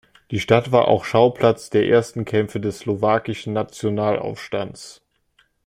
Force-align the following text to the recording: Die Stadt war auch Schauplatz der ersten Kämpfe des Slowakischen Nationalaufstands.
Die 0.31 0.39
Stadt 0.39 0.71
war 0.71 0.87
auch 0.87 1.05
Schauplatz 1.05 1.69
der 1.69 1.85
ersten 1.87 2.25
Kämpfe 2.25 2.59
des 2.59 2.79
Slowakischen 2.79 3.53
Nationalaufstands. 3.53 5.03